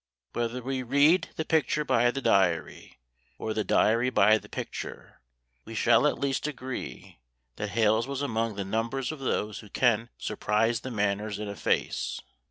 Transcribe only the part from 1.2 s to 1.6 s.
the